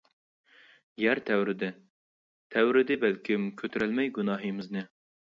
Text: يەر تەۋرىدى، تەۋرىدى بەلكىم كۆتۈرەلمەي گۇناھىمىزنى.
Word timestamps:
يەر 1.01 1.19
تەۋرىدى، 1.27 1.69
تەۋرىدى 2.55 2.97
بەلكىم 3.05 3.45
كۆتۈرەلمەي 3.61 4.11
گۇناھىمىزنى. 4.17 4.85